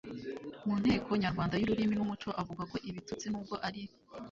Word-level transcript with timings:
mu 0.65 0.73
nteko 0.81 1.09
nyarwanda 1.23 1.55
y’ururimi 1.57 1.95
n’umuco, 1.95 2.29
avuga 2.41 2.63
ko 2.71 2.75
ibitutsi 2.89 3.25
n’ubwo 3.29 3.55
ari 3.67 3.81